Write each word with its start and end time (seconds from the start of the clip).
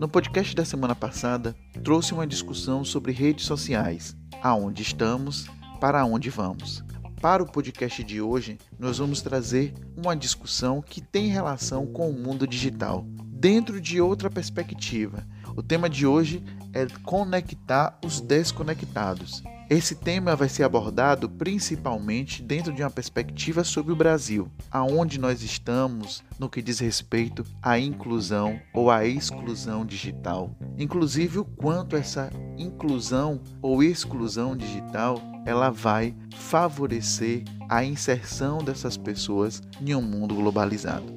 No 0.00 0.08
podcast 0.08 0.56
da 0.56 0.64
semana 0.64 0.94
passada, 0.94 1.54
trouxe 1.84 2.14
uma 2.14 2.26
discussão 2.26 2.82
sobre 2.82 3.12
redes 3.12 3.44
sociais, 3.44 4.16
aonde 4.42 4.80
estamos, 4.80 5.46
para 5.78 6.02
onde 6.06 6.30
vamos. 6.30 6.82
Para 7.20 7.42
o 7.42 7.46
podcast 7.46 8.02
de 8.02 8.18
hoje, 8.18 8.56
nós 8.78 8.96
vamos 8.96 9.20
trazer 9.20 9.74
uma 9.94 10.16
discussão 10.16 10.80
que 10.80 11.02
tem 11.02 11.26
relação 11.26 11.86
com 11.86 12.08
o 12.08 12.14
mundo 12.14 12.46
digital, 12.46 13.04
dentro 13.26 13.78
de 13.78 14.00
outra 14.00 14.30
perspectiva. 14.30 15.22
O 15.54 15.62
tema 15.62 15.86
de 15.86 16.06
hoje 16.06 16.42
é 16.72 16.86
conectar 17.04 17.98
os 18.02 18.22
desconectados. 18.22 19.42
Esse 19.70 19.94
tema 19.94 20.34
vai 20.34 20.48
ser 20.48 20.64
abordado 20.64 21.28
principalmente 21.28 22.42
dentro 22.42 22.72
de 22.72 22.82
uma 22.82 22.90
perspectiva 22.90 23.62
sobre 23.62 23.92
o 23.92 23.96
Brasil, 23.96 24.50
aonde 24.68 25.16
nós 25.16 25.44
estamos 25.44 26.24
no 26.40 26.48
que 26.48 26.60
diz 26.60 26.80
respeito 26.80 27.44
à 27.62 27.78
inclusão 27.78 28.60
ou 28.74 28.90
à 28.90 29.06
exclusão 29.06 29.86
digital. 29.86 30.52
Inclusive 30.76 31.38
o 31.38 31.44
quanto 31.44 31.94
essa 31.94 32.32
inclusão 32.58 33.40
ou 33.62 33.80
exclusão 33.80 34.56
digital 34.56 35.22
ela 35.46 35.70
vai 35.70 36.16
favorecer 36.34 37.44
a 37.68 37.84
inserção 37.84 38.58
dessas 38.58 38.96
pessoas 38.96 39.62
em 39.80 39.94
um 39.94 40.02
mundo 40.02 40.34
globalizado. 40.34 41.14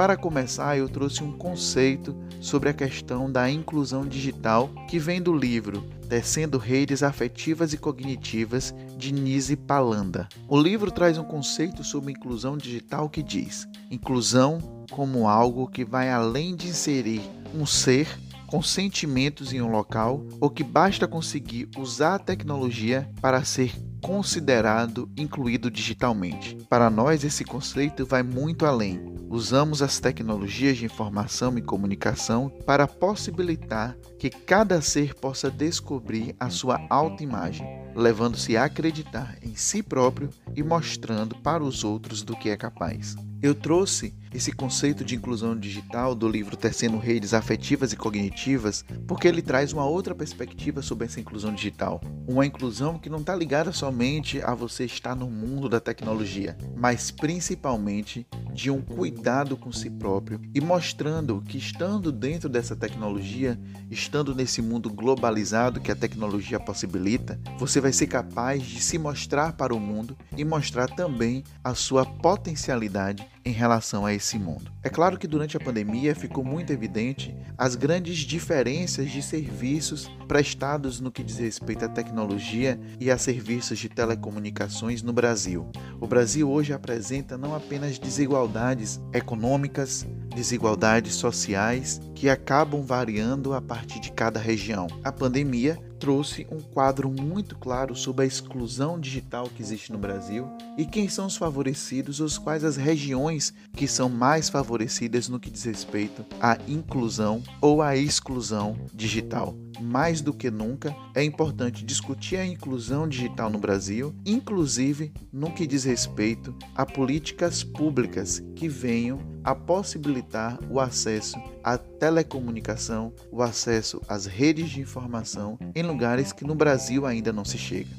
Para 0.00 0.16
começar, 0.16 0.78
eu 0.78 0.88
trouxe 0.88 1.22
um 1.22 1.30
conceito 1.30 2.16
sobre 2.40 2.70
a 2.70 2.72
questão 2.72 3.30
da 3.30 3.50
inclusão 3.50 4.06
digital 4.06 4.70
que 4.88 4.98
vem 4.98 5.20
do 5.20 5.36
livro 5.36 5.84
Tecendo 6.08 6.56
Redes 6.56 7.02
Afetivas 7.02 7.74
e 7.74 7.76
Cognitivas 7.76 8.74
de 8.96 9.12
Nise 9.12 9.56
Palanda. 9.56 10.26
O 10.48 10.58
livro 10.58 10.90
traz 10.90 11.18
um 11.18 11.22
conceito 11.22 11.84
sobre 11.84 12.12
inclusão 12.12 12.56
digital 12.56 13.10
que 13.10 13.22
diz: 13.22 13.68
inclusão 13.90 14.86
como 14.90 15.28
algo 15.28 15.66
que 15.66 15.84
vai 15.84 16.10
além 16.10 16.56
de 16.56 16.68
inserir 16.68 17.20
um 17.54 17.66
ser 17.66 18.08
com 18.46 18.62
sentimentos 18.62 19.52
em 19.52 19.60
um 19.60 19.70
local 19.70 20.24
ou 20.40 20.48
que 20.48 20.64
basta 20.64 21.06
conseguir 21.06 21.68
usar 21.76 22.14
a 22.14 22.18
tecnologia 22.18 23.06
para 23.20 23.44
ser 23.44 23.74
considerado 24.00 25.10
incluído 25.14 25.70
digitalmente. 25.70 26.56
Para 26.70 26.88
nós, 26.88 27.22
esse 27.22 27.44
conceito 27.44 28.06
vai 28.06 28.22
muito 28.22 28.64
além. 28.64 29.19
Usamos 29.32 29.80
as 29.80 30.00
tecnologias 30.00 30.76
de 30.76 30.86
informação 30.86 31.56
e 31.56 31.62
comunicação 31.62 32.50
para 32.66 32.88
possibilitar 32.88 33.96
que 34.18 34.28
cada 34.28 34.82
ser 34.82 35.14
possa 35.14 35.48
descobrir 35.48 36.34
a 36.40 36.50
sua 36.50 36.84
autoimagem, 36.90 37.64
levando-se 37.94 38.56
a 38.56 38.64
acreditar 38.64 39.38
em 39.40 39.54
si 39.54 39.84
próprio 39.84 40.30
e 40.56 40.64
mostrando 40.64 41.36
para 41.36 41.62
os 41.62 41.84
outros 41.84 42.24
do 42.24 42.34
que 42.34 42.50
é 42.50 42.56
capaz. 42.56 43.14
Eu 43.40 43.54
trouxe 43.54 44.12
esse 44.34 44.52
conceito 44.52 45.02
de 45.02 45.16
inclusão 45.16 45.56
digital 45.56 46.14
do 46.14 46.28
livro 46.28 46.56
Tecendo 46.56 46.98
Redes 46.98 47.32
Afetivas 47.32 47.92
e 47.92 47.96
Cognitivas 47.96 48.84
porque 49.06 49.26
ele 49.26 49.40
traz 49.40 49.72
uma 49.72 49.86
outra 49.86 50.14
perspectiva 50.14 50.82
sobre 50.82 51.06
essa 51.06 51.20
inclusão 51.20 51.54
digital. 51.54 52.02
Uma 52.28 52.44
inclusão 52.44 52.98
que 52.98 53.08
não 53.08 53.20
está 53.20 53.34
ligada 53.34 53.72
somente 53.72 54.42
a 54.42 54.54
você 54.54 54.84
estar 54.84 55.14
no 55.14 55.30
mundo 55.30 55.70
da 55.70 55.80
tecnologia, 55.80 56.58
mas 56.76 57.10
principalmente 57.10 58.26
de 58.60 58.70
um 58.70 58.82
cuidado 58.82 59.56
com 59.56 59.72
si 59.72 59.88
próprio 59.88 60.38
e 60.54 60.60
mostrando 60.60 61.40
que 61.40 61.56
estando 61.56 62.12
dentro 62.12 62.46
dessa 62.46 62.76
tecnologia, 62.76 63.58
estando 63.90 64.34
nesse 64.34 64.60
mundo 64.60 64.90
globalizado 64.90 65.80
que 65.80 65.90
a 65.90 65.96
tecnologia 65.96 66.60
possibilita, 66.60 67.40
você 67.58 67.80
vai 67.80 67.90
ser 67.90 68.08
capaz 68.08 68.62
de 68.62 68.78
se 68.82 68.98
mostrar 68.98 69.54
para 69.54 69.74
o 69.74 69.80
mundo 69.80 70.14
e 70.36 70.44
mostrar 70.44 70.88
também 70.88 71.42
a 71.64 71.74
sua 71.74 72.04
potencialidade 72.04 73.26
em 73.44 73.52
relação 73.52 74.04
a 74.04 74.12
esse 74.12 74.38
mundo. 74.38 74.70
É 74.82 74.88
claro 74.88 75.18
que 75.18 75.26
durante 75.26 75.56
a 75.56 75.60
pandemia 75.60 76.14
ficou 76.14 76.44
muito 76.44 76.72
evidente 76.72 77.34
as 77.56 77.74
grandes 77.74 78.18
diferenças 78.18 79.10
de 79.10 79.22
serviços 79.22 80.10
prestados 80.28 81.00
no 81.00 81.10
que 81.10 81.22
diz 81.22 81.38
respeito 81.38 81.84
à 81.84 81.88
tecnologia 81.88 82.78
e 82.98 83.10
a 83.10 83.18
serviços 83.18 83.78
de 83.78 83.88
telecomunicações 83.88 85.02
no 85.02 85.12
Brasil. 85.12 85.68
O 86.00 86.06
Brasil 86.06 86.50
hoje 86.50 86.72
apresenta 86.72 87.36
não 87.36 87.54
apenas 87.54 87.98
desigualdades 87.98 89.00
econômicas, 89.12 90.06
desigualdades 90.34 91.14
sociais 91.14 92.00
que 92.14 92.28
acabam 92.28 92.82
variando 92.82 93.54
a 93.54 93.60
partir 93.60 94.00
de 94.00 94.12
cada 94.12 94.38
região. 94.38 94.86
A 95.02 95.10
pandemia 95.10 95.78
trouxe 96.00 96.46
um 96.50 96.58
quadro 96.58 97.10
muito 97.10 97.54
claro 97.54 97.94
sobre 97.94 98.24
a 98.24 98.26
exclusão 98.26 98.98
digital 98.98 99.48
que 99.54 99.62
existe 99.62 99.92
no 99.92 99.98
Brasil 99.98 100.48
e 100.78 100.86
quem 100.86 101.08
são 101.08 101.26
os 101.26 101.36
favorecidos, 101.36 102.20
os 102.20 102.38
quais 102.38 102.64
as 102.64 102.76
regiões 102.76 103.52
que 103.76 103.86
são 103.86 104.08
mais 104.08 104.48
favorecidas 104.48 105.28
no 105.28 105.38
que 105.38 105.50
diz 105.50 105.64
respeito 105.64 106.24
à 106.40 106.58
inclusão 106.66 107.42
ou 107.60 107.82
à 107.82 107.94
exclusão 107.96 108.78
digital. 108.94 109.54
Mais 109.80 110.20
do 110.20 110.32
que 110.32 110.50
nunca, 110.50 110.94
é 111.14 111.24
importante 111.24 111.84
discutir 111.84 112.36
a 112.36 112.46
inclusão 112.46 113.08
digital 113.08 113.48
no 113.48 113.58
Brasil, 113.58 114.14
inclusive 114.26 115.12
no 115.32 115.52
que 115.52 115.66
diz 115.66 115.84
respeito 115.84 116.54
a 116.74 116.84
políticas 116.84 117.64
públicas 117.64 118.42
que 118.54 118.68
venham 118.68 119.18
a 119.42 119.54
possibilitar 119.54 120.58
o 120.70 120.78
acesso 120.78 121.38
à 121.64 121.78
telecomunicação, 121.78 123.12
o 123.30 123.42
acesso 123.42 124.00
às 124.06 124.26
redes 124.26 124.70
de 124.70 124.80
informação 124.80 125.58
em 125.74 125.82
lugares 125.82 126.32
que 126.32 126.44
no 126.44 126.54
Brasil 126.54 127.06
ainda 127.06 127.32
não 127.32 127.44
se 127.44 127.56
chega. 127.56 127.90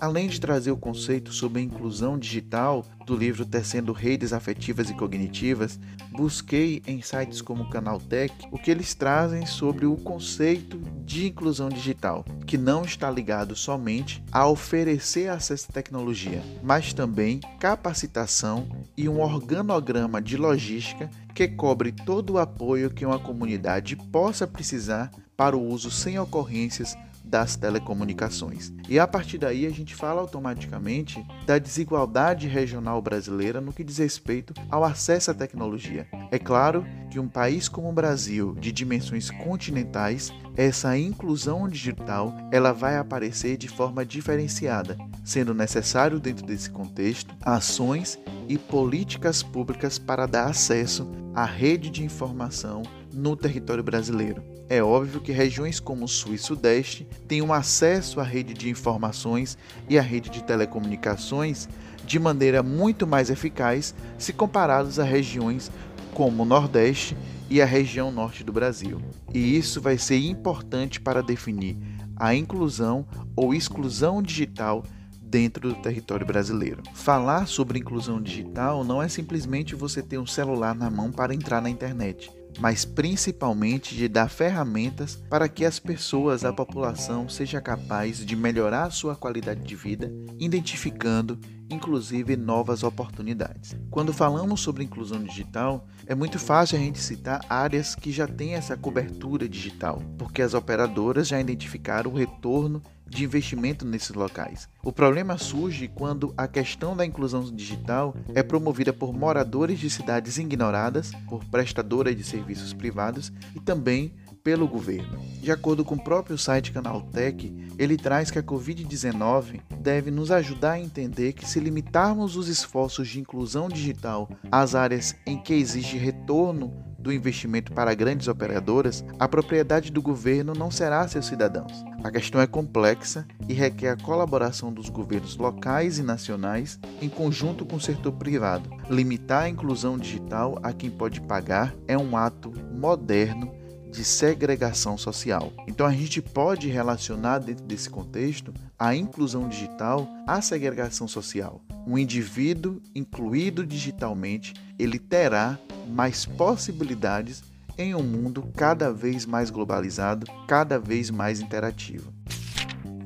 Além 0.00 0.28
de 0.28 0.40
trazer 0.40 0.70
o 0.70 0.78
conceito 0.78 1.30
sobre 1.30 1.60
a 1.60 1.62
inclusão 1.62 2.18
digital 2.18 2.86
do 3.04 3.14
livro 3.14 3.44
Tecendo 3.44 3.92
Redes 3.92 4.32
Afetivas 4.32 4.88
e 4.88 4.94
Cognitivas, 4.94 5.78
busquei 6.10 6.82
em 6.86 7.02
sites 7.02 7.42
como 7.42 7.64
o 7.64 7.68
Canaltech 7.68 8.32
o 8.50 8.58
que 8.58 8.70
eles 8.70 8.94
trazem 8.94 9.44
sobre 9.44 9.84
o 9.84 9.96
conceito 9.96 10.78
de 11.04 11.26
inclusão 11.26 11.68
digital, 11.68 12.24
que 12.46 12.56
não 12.56 12.82
está 12.82 13.10
ligado 13.10 13.54
somente 13.54 14.24
a 14.32 14.48
oferecer 14.48 15.28
acesso 15.28 15.66
à 15.68 15.72
tecnologia, 15.74 16.42
mas 16.62 16.94
também 16.94 17.40
capacitação 17.58 18.66
e 18.96 19.06
um 19.06 19.20
organograma 19.20 20.22
de 20.22 20.38
logística 20.38 21.10
que 21.34 21.46
cobre 21.46 21.92
todo 21.92 22.34
o 22.34 22.38
apoio 22.38 22.88
que 22.88 23.04
uma 23.04 23.18
comunidade 23.18 23.96
possa 23.96 24.46
precisar 24.46 25.10
para 25.36 25.54
o 25.54 25.62
uso 25.62 25.90
sem 25.90 26.18
ocorrências 26.18 26.96
das 27.30 27.54
telecomunicações. 27.54 28.72
E 28.88 28.98
a 28.98 29.06
partir 29.06 29.38
daí 29.38 29.64
a 29.64 29.70
gente 29.70 29.94
fala 29.94 30.20
automaticamente 30.20 31.24
da 31.46 31.58
desigualdade 31.58 32.48
regional 32.48 33.00
brasileira 33.00 33.60
no 33.60 33.72
que 33.72 33.84
diz 33.84 33.98
respeito 33.98 34.52
ao 34.68 34.84
acesso 34.84 35.30
à 35.30 35.34
tecnologia. 35.34 36.08
É 36.32 36.38
claro 36.38 36.84
que 37.08 37.20
um 37.20 37.28
país 37.28 37.68
como 37.68 37.88
o 37.88 37.92
Brasil, 37.92 38.54
de 38.54 38.72
dimensões 38.72 39.30
continentais, 39.30 40.32
essa 40.56 40.98
inclusão 40.98 41.68
digital 41.68 42.34
ela 42.50 42.72
vai 42.72 42.96
aparecer 42.96 43.56
de 43.56 43.68
forma 43.68 44.04
diferenciada, 44.04 44.98
sendo 45.24 45.54
necessário 45.54 46.18
dentro 46.18 46.44
desse 46.44 46.68
contexto 46.68 47.34
ações 47.44 48.18
e 48.48 48.58
políticas 48.58 49.42
públicas 49.42 49.98
para 49.98 50.26
dar 50.26 50.46
acesso 50.46 51.08
à 51.32 51.44
rede 51.44 51.90
de 51.90 52.04
informação 52.04 52.82
no 53.12 53.36
território 53.36 53.84
brasileiro. 53.84 54.59
É 54.70 54.80
óbvio 54.80 55.20
que 55.20 55.32
regiões 55.32 55.80
como 55.80 56.04
o 56.04 56.08
Sul 56.08 56.32
e 56.32 56.38
Sudeste 56.38 57.04
têm 57.26 57.42
um 57.42 57.52
acesso 57.52 58.20
à 58.20 58.22
rede 58.22 58.54
de 58.54 58.70
informações 58.70 59.58
e 59.88 59.98
à 59.98 60.00
rede 60.00 60.30
de 60.30 60.44
telecomunicações 60.44 61.68
de 62.06 62.20
maneira 62.20 62.62
muito 62.62 63.04
mais 63.04 63.30
eficaz 63.30 63.92
se 64.16 64.32
comparados 64.32 65.00
a 65.00 65.02
regiões 65.02 65.72
como 66.14 66.44
o 66.44 66.46
Nordeste 66.46 67.16
e 67.50 67.60
a 67.60 67.66
região 67.66 68.12
Norte 68.12 68.44
do 68.44 68.52
Brasil. 68.52 69.02
E 69.34 69.56
isso 69.56 69.80
vai 69.80 69.98
ser 69.98 70.18
importante 70.18 71.00
para 71.00 71.20
definir 71.20 71.76
a 72.14 72.32
inclusão 72.32 73.04
ou 73.34 73.52
exclusão 73.52 74.22
digital 74.22 74.84
dentro 75.20 75.70
do 75.70 75.74
território 75.82 76.24
brasileiro. 76.24 76.84
Falar 76.94 77.48
sobre 77.48 77.80
inclusão 77.80 78.22
digital 78.22 78.84
não 78.84 79.02
é 79.02 79.08
simplesmente 79.08 79.74
você 79.74 80.00
ter 80.00 80.18
um 80.18 80.26
celular 80.26 80.76
na 80.76 80.88
mão 80.88 81.10
para 81.10 81.34
entrar 81.34 81.60
na 81.60 81.68
internet 81.68 82.30
mas 82.60 82.84
principalmente 82.84 83.94
de 83.96 84.06
dar 84.06 84.28
ferramentas 84.28 85.16
para 85.30 85.48
que 85.48 85.64
as 85.64 85.78
pessoas, 85.78 86.44
a 86.44 86.52
população, 86.52 87.28
seja 87.28 87.60
capaz 87.60 88.24
de 88.24 88.36
melhorar 88.36 88.84
a 88.84 88.90
sua 88.90 89.16
qualidade 89.16 89.62
de 89.62 89.74
vida, 89.74 90.12
identificando 90.38 91.38
inclusive 91.70 92.36
novas 92.36 92.82
oportunidades. 92.82 93.76
Quando 93.90 94.12
falamos 94.12 94.60
sobre 94.60 94.84
inclusão 94.84 95.22
digital, 95.22 95.86
é 96.06 96.14
muito 96.14 96.38
fácil 96.38 96.76
a 96.76 96.80
gente 96.80 96.98
citar 96.98 97.44
áreas 97.48 97.94
que 97.94 98.10
já 98.10 98.26
têm 98.26 98.54
essa 98.54 98.76
cobertura 98.76 99.48
digital, 99.48 100.02
porque 100.18 100.42
as 100.42 100.54
operadoras 100.54 101.28
já 101.28 101.40
identificaram 101.40 102.10
o 102.10 102.16
retorno 102.16 102.82
de 103.10 103.24
investimento 103.24 103.84
nesses 103.84 104.14
locais. 104.14 104.68
O 104.84 104.92
problema 104.92 105.36
surge 105.36 105.88
quando 105.88 106.32
a 106.36 106.46
questão 106.46 106.96
da 106.96 107.04
inclusão 107.04 107.42
digital 107.42 108.14
é 108.34 108.42
promovida 108.42 108.92
por 108.92 109.12
moradores 109.12 109.80
de 109.80 109.90
cidades 109.90 110.38
ignoradas, 110.38 111.10
por 111.28 111.44
prestadoras 111.44 112.16
de 112.16 112.22
serviços 112.22 112.72
privados 112.72 113.32
e 113.54 113.60
também 113.60 114.14
pelo 114.42 114.66
governo. 114.66 115.18
De 115.40 115.50
acordo 115.50 115.84
com 115.84 115.94
o 115.94 116.02
próprio 116.02 116.36
site 116.36 116.72
Canaltech, 116.72 117.52
ele 117.78 117.96
traz 117.96 118.30
que 118.30 118.38
a 118.38 118.42
Covid-19 118.42 119.60
deve 119.80 120.10
nos 120.10 120.30
ajudar 120.30 120.72
a 120.72 120.80
entender 120.80 121.32
que 121.32 121.48
se 121.48 121.60
limitarmos 121.60 122.36
os 122.36 122.48
esforços 122.48 123.08
de 123.08 123.20
inclusão 123.20 123.68
digital 123.68 124.28
às 124.50 124.74
áreas 124.74 125.14
em 125.26 125.38
que 125.38 125.54
existe 125.54 125.96
retorno 125.96 126.90
do 126.98 127.12
investimento 127.12 127.72
para 127.72 127.94
grandes 127.94 128.28
operadoras, 128.28 129.02
a 129.18 129.26
propriedade 129.26 129.90
do 129.90 130.02
governo 130.02 130.52
não 130.52 130.70
será 130.70 131.08
seus 131.08 131.26
cidadãos. 131.26 131.72
A 132.04 132.10
questão 132.10 132.40
é 132.40 132.46
complexa 132.46 133.26
e 133.48 133.54
requer 133.54 133.90
a 133.90 133.96
colaboração 133.96 134.72
dos 134.72 134.90
governos 134.90 135.36
locais 135.36 135.98
e 135.98 136.02
nacionais 136.02 136.78
em 137.00 137.08
conjunto 137.08 137.64
com 137.64 137.76
o 137.76 137.80
setor 137.80 138.12
privado. 138.12 138.68
Limitar 138.90 139.44
a 139.44 139.48
inclusão 139.48 139.96
digital 139.96 140.58
a 140.62 140.72
quem 140.72 140.90
pode 140.90 141.20
pagar 141.22 141.74
é 141.88 141.96
um 141.96 142.16
ato 142.16 142.52
moderno 142.70 143.59
de 143.90 144.04
segregação 144.04 144.96
social. 144.96 145.52
Então 145.66 145.86
a 145.86 145.92
gente 145.92 146.22
pode 146.22 146.68
relacionar 146.68 147.38
dentro 147.38 147.64
desse 147.64 147.90
contexto 147.90 148.52
a 148.78 148.94
inclusão 148.94 149.48
digital 149.48 150.08
à 150.26 150.40
segregação 150.40 151.08
social. 151.08 151.60
Um 151.86 151.98
indivíduo 151.98 152.80
incluído 152.94 153.66
digitalmente, 153.66 154.54
ele 154.78 154.98
terá 154.98 155.58
mais 155.88 156.24
possibilidades 156.24 157.42
em 157.76 157.94
um 157.94 158.02
mundo 158.02 158.44
cada 158.56 158.92
vez 158.92 159.24
mais 159.26 159.50
globalizado, 159.50 160.26
cada 160.46 160.78
vez 160.78 161.10
mais 161.10 161.40
interativo. 161.40 162.12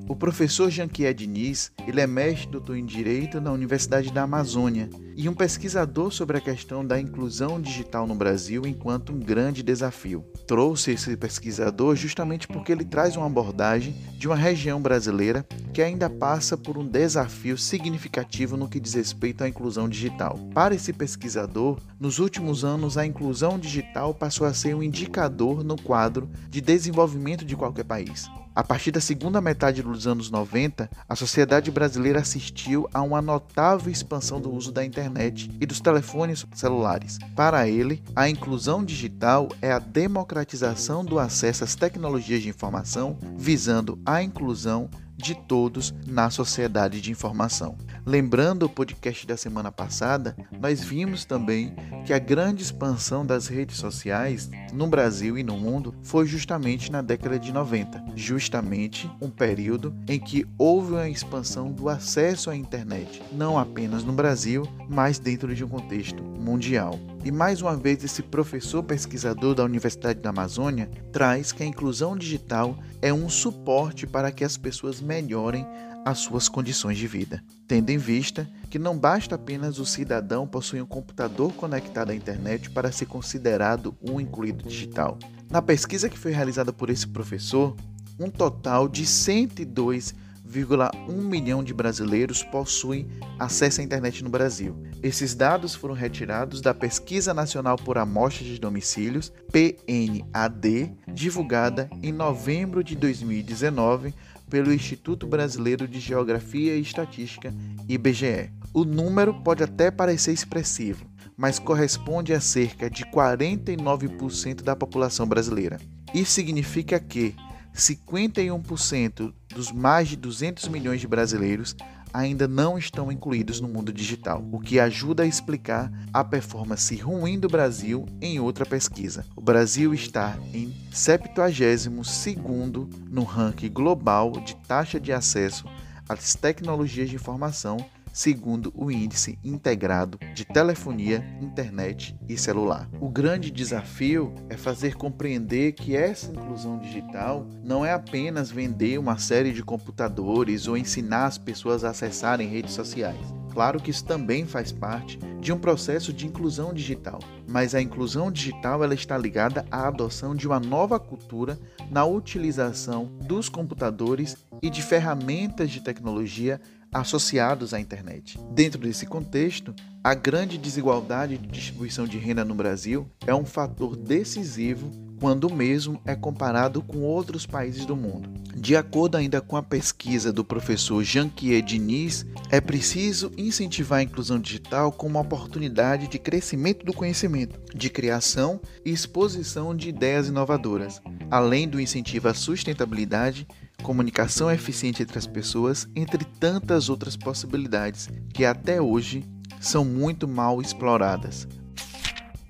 O 0.07 0.15
professor 0.15 0.71
Jean-Pierre 0.71 1.15
Diniz, 1.15 1.73
ele 1.87 1.99
é 1.99 2.07
mestre 2.07 2.51
doutor 2.51 2.77
em 2.77 2.85
Direito 2.85 3.41
na 3.41 3.51
Universidade 3.51 4.13
da 4.13 4.25
Amazônia 4.25 4.91
e 5.17 5.27
um 5.31 5.35
pesquisador 5.35 6.13
sobre 6.13 6.37
a 6.37 6.41
questão 6.43 6.85
da 6.85 7.01
inclusão 7.01 7.59
digital 7.59 8.07
no 8.07 8.15
Brasil 8.15 8.67
enquanto 8.67 9.15
um 9.15 9.19
grande 9.19 9.63
desafio. 9.63 10.23
Trouxe 10.47 10.91
esse 10.91 11.17
pesquisador 11.17 11.97
justamente 11.97 12.47
porque 12.47 12.71
ele 12.71 12.85
traz 12.85 13.17
uma 13.17 13.27
abordagem 13.27 13.97
de 14.19 14.29
uma 14.29 14.37
região 14.37 14.79
brasileira 14.79 15.43
que 15.73 15.81
ainda 15.81 16.11
passa 16.11 16.55
por 16.55 16.77
um 16.77 16.87
desafio 16.87 17.57
significativo 17.57 18.59
no 18.59 18.69
que 18.69 18.79
diz 18.79 18.93
respeito 18.93 19.43
à 19.43 19.49
inclusão 19.49 19.89
digital. 19.89 20.39
Para 20.53 20.75
esse 20.75 20.93
pesquisador, 20.93 21.79
nos 21.99 22.19
últimos 22.19 22.63
anos 22.63 22.99
a 22.99 23.07
inclusão 23.07 23.59
digital 23.59 24.13
passou 24.13 24.47
a 24.47 24.53
ser 24.53 24.75
um 24.77 24.83
indicador 24.83 25.65
no 25.65 25.81
quadro 25.81 26.29
de 26.51 26.61
desenvolvimento 26.61 27.43
de 27.43 27.57
qualquer 27.57 27.85
país. 27.85 28.29
A 28.57 28.63
partir 28.63 28.93
da 28.93 29.01
segunda 29.01 29.41
metade 29.41 29.83
dos 29.83 30.07
anos 30.07 30.31
90, 30.31 30.89
a 31.09 31.17
sociedade 31.17 31.73
brasileira 31.73 32.21
assistiu 32.21 32.89
a 32.95 33.03
uma 33.03 33.21
notável 33.21 33.91
expansão 33.91 34.41
do 34.41 34.55
uso 34.55 34.71
da 34.71 34.85
internet 34.85 35.51
e 35.61 35.67
dos 35.67 35.81
telefones 35.81 36.47
celulares. 36.55 37.19
Para 37.35 37.67
ele, 37.69 38.01
a 38.15 38.29
inclusão 38.29 38.85
digital 38.85 39.49
é 39.61 39.73
a 39.73 39.81
democratização 39.81 41.05
do 41.05 41.19
acesso 41.19 41.65
às 41.65 41.75
tecnologias 41.75 42.43
de 42.43 42.49
informação, 42.49 43.19
visando 43.37 43.99
a 44.07 44.23
inclusão 44.23 44.89
de 45.17 45.35
todos 45.35 45.95
na 46.07 46.31
sociedade 46.31 47.01
de 47.01 47.11
informação. 47.11 47.77
Lembrando 48.05 48.65
o 48.65 48.69
podcast 48.69 49.27
da 49.27 49.37
semana 49.37 49.73
passada, 49.73 50.37
nós 50.61 50.83
vimos 50.83 51.25
também 51.25 51.75
que 52.05 52.13
a 52.13 52.19
grande 52.19 52.63
expansão 52.63 53.25
das 53.25 53.47
redes 53.47 53.77
sociais 53.77 54.51
no 54.73 54.87
Brasil 54.87 55.39
e 55.39 55.43
no 55.43 55.57
mundo 55.57 55.95
foi 56.03 56.27
justamente 56.27 56.91
na 56.93 57.01
década 57.01 57.39
de 57.39 57.53
90, 57.53 58.05
justamente 58.15 59.11
um 59.21 59.31
período 59.31 59.95
em 60.09 60.19
que 60.19 60.47
houve 60.59 60.93
uma 60.93 61.09
expansão 61.09 61.71
do 61.73 61.89
acesso 61.89 62.51
à 62.51 62.57
internet, 62.57 63.23
não 63.33 63.59
apenas 63.59 64.05
no 64.05 64.13
Brasil, 64.13 64.69
mas 64.89 65.19
dentro 65.19 65.55
de 65.55 65.65
um 65.65 65.69
contexto 65.69 66.23
mundial. 66.23 66.99
E 67.25 67.33
mais 67.33 67.63
uma 67.63 67.75
vez, 67.75 68.05
esse 68.05 68.23
professor 68.23 68.83
pesquisador 68.83 69.55
da 69.55 69.65
Universidade 69.65 70.21
da 70.21 70.29
Amazônia 70.29 70.91
traz 71.11 71.53
que 71.53 71.63
a 71.63 71.67
inclusão 71.67 72.15
digital 72.19 72.79
é 73.01 73.15
um 73.15 73.31
suporte 73.31 74.07
para 74.07 74.31
que 74.31 74.45
as 74.45 74.59
pessoas 74.59 75.01
melhorem 75.01 75.67
as 76.05 76.19
suas 76.19 76.51
condições 76.51 76.99
de 76.99 77.07
vida, 77.07 77.43
tendo 77.67 77.89
em 77.89 77.97
vista 77.97 78.47
que 78.69 78.79
não 78.79 78.99
basta 78.99 79.37
apenas 79.37 79.79
o 79.79 79.87
cidadão 79.87 80.47
possuir 80.47 80.83
um 80.83 80.87
computador 80.87 81.51
conectado 81.55 82.11
à 82.11 82.15
internet 82.15 82.69
para 82.69 82.93
ser 82.93 83.07
considerado 83.07 83.97
um 84.03 84.21
incluído 84.21 84.69
digital. 84.69 85.19
Na 85.49 85.63
pesquisa 85.63 86.11
que 86.11 86.19
foi 86.19 86.31
realizada 86.31 86.75
por 86.75 86.91
esse 86.91 87.07
professor, 87.07 87.75
um 88.21 88.29
total 88.29 88.87
de 88.87 89.07
102 89.07 90.15
1,1 90.61 91.13
milhão 91.13 91.65
de 91.65 91.75
brasileiros 91.75 92.43
possuem 92.43 93.09
acesso 93.39 93.81
à 93.81 93.85
internet 93.85 94.23
no 94.23 94.31
Brasil. 94.31 94.77
Esses 95.03 95.35
dados 95.35 95.75
foram 95.75 95.95
retirados 95.95 96.61
da 96.61 96.73
Pesquisa 96.73 97.35
Nacional 97.35 97.77
por 97.77 97.99
Amostra 97.99 98.45
de 98.45 98.59
Domicílios, 98.59 99.33
PNAD, 99.51 100.95
divulgada 101.13 101.91
em 102.03 102.13
novembro 102.13 102.85
de 102.85 102.97
2019 102.97 104.15
pelo 104.49 104.73
Instituto 104.73 105.27
Brasileiro 105.27 105.89
de 105.89 105.99
Geografia 105.99 106.77
e 106.77 106.81
Estatística, 106.81 107.53
IBGE. 107.89 108.51
O 108.73 108.85
número 108.85 109.35
pode 109.43 109.63
até 109.63 109.91
parecer 109.91 110.33
expressivo, 110.33 111.07
mas 111.37 111.59
corresponde 111.59 112.33
a 112.33 112.41
cerca 112.41 112.89
de 112.89 113.05
49% 113.05 114.63
da 114.63 114.77
população 114.77 115.27
brasileira. 115.27 115.81
Isso 116.15 116.33
significa 116.33 117.01
que 117.01 117.35
51% 117.75 119.33
dos 119.55 119.71
mais 119.73 120.09
de 120.09 120.17
200 120.17 120.69
milhões 120.69 121.01
de 121.01 121.07
brasileiros 121.07 121.77
ainda 122.13 122.47
não 122.47 122.79
estão 122.79 123.11
incluídos 123.11 123.61
no 123.61 123.67
mundo 123.67 123.93
digital, 123.93 124.45
o 124.53 124.61
que 124.61 124.79
ajuda 124.79 125.25
a 125.25 125.27
explicar 125.27 125.91
a 126.13 126.23
performance 126.23 126.95
ruim 126.95 127.41
do 127.41 127.49
Brasil 127.49 128.07
em 128.21 128.39
outra 128.39 128.65
pesquisa. 128.65 129.27
O 129.35 129.41
Brasil 129.41 129.93
está 129.93 130.39
em 130.53 130.73
72º 130.93 132.89
no 133.11 133.25
ranking 133.25 133.73
global 133.73 134.31
de 134.31 134.55
taxa 134.69 135.01
de 135.01 135.13
acesso 135.13 135.65
às 136.09 136.35
tecnologias 136.37 137.11
de 137.11 137.17
informação 137.17 137.79
segundo 138.15 138.73
o 138.77 138.93
Índice 138.93 139.37
Integrado 139.43 140.19
de 140.33 140.45
Telefonia, 140.45 141.23
Internet 141.43 142.17
e 142.29 142.39
Celular. 142.39 142.89
O 143.01 143.09
grande 143.09 143.51
desafio 143.51 144.33
é 144.49 144.57
fazer 144.57 144.95
compreender 144.95 145.73
que 145.73 145.97
essa 145.97 146.31
inclusão 146.31 146.79
digital 146.79 147.45
não 147.65 147.85
é 147.85 147.93
apenas 147.93 148.53
vender 148.53 148.99
uma 148.99 149.19
série 149.19 149.53
de 149.53 149.65
computadores 149.65 150.69
ou 150.69 150.77
ensinar 150.77 151.27
as 151.27 151.37
pessoas 151.37 151.83
a 151.83 151.91
acessarem 151.91 152.49
redes 152.49 152.73
sociais. 152.73 153.19
Claro 153.53 153.81
que 153.81 153.91
isso 153.91 154.05
também 154.05 154.47
faz 154.47 154.73
parte 154.73 155.17
de 155.41 155.53
um 155.53 155.59
processo 155.59 156.13
de 156.13 156.27
inclusão 156.27 156.73
digital, 156.73 157.21
mas 157.49 157.75
a 157.75 157.81
inclusão 157.81 158.31
digital 158.31 158.83
ela 158.83 158.95
está 158.95 159.17
ligada 159.17 159.65
à 159.71 159.87
adoção 159.87 160.35
de 160.35 160.47
uma 160.47 160.59
nova 160.59 160.99
cultura 160.99 161.59
na 161.91 162.05
utilização 162.05 163.13
dos 163.23 163.49
computadores 163.49 164.37
e 164.61 164.71
de 164.71 164.83
ferramentas 164.83 165.71
de 165.71 165.81
tecnologia 165.81 166.61
associados 166.95 167.75
à 167.75 167.81
internet. 167.81 168.39
Dentro 168.53 168.81
desse 168.81 169.05
contexto, 169.05 169.75
a 170.03 170.15
grande 170.15 170.57
desigualdade 170.57 171.37
de 171.37 171.49
distribuição 171.49 172.07
de 172.07 172.19
renda 172.19 172.45
no 172.45 172.55
Brasil 172.55 173.11
é 173.27 173.35
um 173.35 173.45
fator 173.45 173.97
decisivo 173.97 174.91
quando 175.19 175.51
mesmo 175.51 176.01
é 176.05 176.15
comparado 176.15 176.83
com 176.83 176.99
outros 176.99 177.47
países 177.47 177.87
do 177.87 177.97
mundo. 177.97 178.29
De 178.55 178.77
acordo 178.77 179.17
ainda 179.17 179.41
com 179.41 179.57
a 179.57 179.63
pesquisa 179.63 180.33
do 180.33 180.45
professor 180.45 181.03
Jean-Pierre 181.03 181.63
Diniz, 181.63 182.27
é 182.51 182.61
preciso 182.61 183.33
incentivar 183.37 184.01
a 184.01 184.03
inclusão 184.03 184.39
digital 184.39 184.93
como 184.93 185.15
uma 185.15 185.21
oportunidade 185.21 186.09
de 186.09 186.19
crescimento 186.19 186.85
do 186.85 186.93
conhecimento, 186.93 187.59
de 187.75 187.89
criação 187.89 188.61
e 188.85 188.91
exposição 188.91 189.75
de 189.75 189.89
ideias 189.89 190.29
inovadoras, 190.29 191.01
além 191.31 191.67
do 191.67 191.81
incentivo 191.81 192.29
à 192.29 192.35
sustentabilidade 192.35 193.47
comunicação 193.83 194.51
eficiente 194.51 195.03
entre 195.03 195.19
as 195.19 195.27
pessoas, 195.27 195.89
entre 195.95 196.25
tantas 196.25 196.89
outras 196.89 197.17
possibilidades 197.17 198.09
que 198.33 198.45
até 198.45 198.81
hoje 198.81 199.25
são 199.61 199.85
muito 199.85 200.27
mal 200.29 200.61
exploradas. 200.61 201.47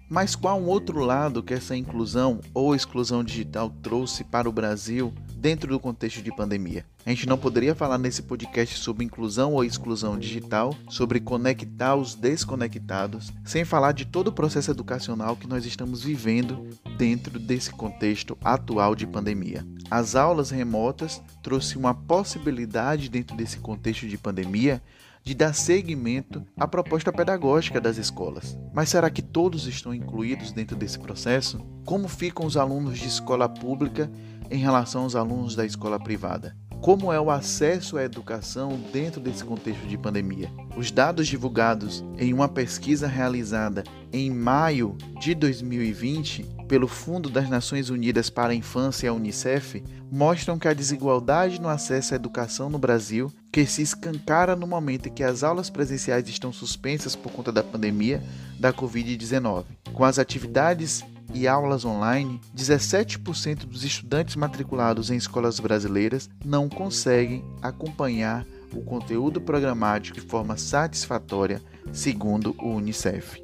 Mas 0.08 0.36
qual 0.36 0.62
outro 0.62 1.00
lado 1.00 1.42
que 1.42 1.54
essa 1.54 1.76
inclusão 1.76 2.40
ou 2.52 2.74
exclusão 2.74 3.24
digital 3.24 3.70
trouxe 3.70 4.22
para 4.22 4.48
o 4.48 4.52
Brasil 4.52 5.12
dentro 5.44 5.68
do 5.68 5.78
contexto 5.78 6.22
de 6.22 6.34
pandemia? 6.34 6.86
A 7.04 7.10
gente 7.10 7.28
não 7.28 7.36
poderia 7.36 7.74
falar 7.74 7.98
nesse 7.98 8.22
podcast 8.22 8.78
sobre 8.78 9.04
inclusão 9.04 9.52
ou 9.52 9.62
exclusão 9.62 10.18
digital, 10.18 10.74
sobre 10.88 11.20
conectar 11.20 11.94
os 11.96 12.14
desconectados, 12.14 13.30
sem 13.44 13.62
falar 13.62 13.92
de 13.92 14.06
todo 14.06 14.28
o 14.28 14.32
processo 14.32 14.70
educacional 14.70 15.36
que 15.36 15.46
nós 15.46 15.66
estamos 15.66 16.02
vivendo 16.02 16.66
dentro 16.96 17.38
desse 17.38 17.70
contexto 17.70 18.38
atual 18.42 18.94
de 18.94 19.06
pandemia. 19.06 19.66
As 19.90 20.16
aulas 20.16 20.48
remotas 20.48 21.20
trouxe 21.42 21.76
uma 21.76 21.92
possibilidade 21.92 23.10
dentro 23.10 23.36
desse 23.36 23.58
contexto 23.58 24.08
de 24.08 24.16
pandemia 24.16 24.82
de 25.24 25.34
dar 25.34 25.54
seguimento 25.54 26.44
à 26.54 26.68
proposta 26.68 27.10
pedagógica 27.10 27.80
das 27.80 27.96
escolas. 27.96 28.58
Mas 28.74 28.90
será 28.90 29.08
que 29.08 29.22
todos 29.22 29.66
estão 29.66 29.94
incluídos 29.94 30.52
dentro 30.52 30.76
desse 30.76 30.98
processo? 30.98 31.58
Como 31.86 32.08
ficam 32.08 32.44
os 32.44 32.58
alunos 32.58 32.98
de 32.98 33.08
escola 33.08 33.48
pública 33.48 34.10
em 34.50 34.58
relação 34.58 35.04
aos 35.04 35.16
alunos 35.16 35.56
da 35.56 35.64
escola 35.64 35.98
privada? 35.98 36.54
Como 36.82 37.10
é 37.10 37.18
o 37.18 37.30
acesso 37.30 37.96
à 37.96 38.04
educação 38.04 38.78
dentro 38.92 39.18
desse 39.18 39.42
contexto 39.42 39.86
de 39.86 39.96
pandemia? 39.96 40.50
Os 40.76 40.90
dados 40.90 41.26
divulgados 41.26 42.04
em 42.18 42.34
uma 42.34 42.46
pesquisa 42.46 43.06
realizada 43.06 43.82
em 44.12 44.30
maio 44.30 44.94
de 45.18 45.34
2020 45.34 46.42
pelo 46.74 46.88
Fundo 46.88 47.30
das 47.30 47.48
Nações 47.48 47.88
Unidas 47.88 48.28
para 48.28 48.52
a 48.52 48.54
Infância, 48.56 49.08
a 49.08 49.12
UNICEF, 49.12 49.80
mostram 50.10 50.58
que 50.58 50.66
a 50.66 50.74
desigualdade 50.74 51.60
no 51.60 51.68
acesso 51.68 52.12
à 52.12 52.16
educação 52.16 52.68
no 52.68 52.80
Brasil, 52.80 53.32
que 53.52 53.64
se 53.64 53.80
escancara 53.80 54.56
no 54.56 54.66
momento 54.66 55.06
em 55.06 55.12
que 55.12 55.22
as 55.22 55.44
aulas 55.44 55.70
presenciais 55.70 56.28
estão 56.28 56.52
suspensas 56.52 57.14
por 57.14 57.30
conta 57.30 57.52
da 57.52 57.62
pandemia 57.62 58.20
da 58.58 58.72
Covid-19, 58.72 59.66
com 59.92 60.02
as 60.02 60.18
atividades 60.18 61.04
e 61.32 61.46
aulas 61.46 61.84
online, 61.84 62.40
17% 62.56 63.66
dos 63.66 63.84
estudantes 63.84 64.34
matriculados 64.34 65.12
em 65.12 65.16
escolas 65.16 65.60
brasileiras 65.60 66.28
não 66.44 66.68
conseguem 66.68 67.44
acompanhar 67.62 68.44
o 68.72 68.82
conteúdo 68.82 69.40
programático 69.40 70.20
de 70.20 70.26
forma 70.26 70.56
satisfatória, 70.56 71.62
segundo 71.92 72.52
o 72.58 72.70
Unicef. 72.70 73.40